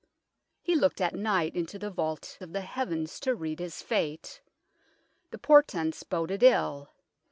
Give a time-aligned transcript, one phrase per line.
[0.63, 4.41] He looked at night into the vault of the heavens to read his fate.
[5.29, 6.89] The portents boded ill.